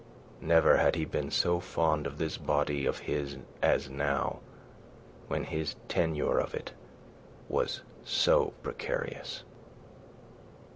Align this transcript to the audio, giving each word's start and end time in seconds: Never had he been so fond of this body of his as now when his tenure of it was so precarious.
Never 0.41 0.77
had 0.77 0.95
he 0.95 1.05
been 1.05 1.29
so 1.29 1.59
fond 1.59 2.07
of 2.07 2.17
this 2.17 2.35
body 2.35 2.87
of 2.87 2.97
his 3.01 3.37
as 3.61 3.87
now 3.87 4.39
when 5.27 5.43
his 5.43 5.75
tenure 5.87 6.39
of 6.39 6.55
it 6.55 6.71
was 7.47 7.83
so 8.03 8.53
precarious. 8.63 9.43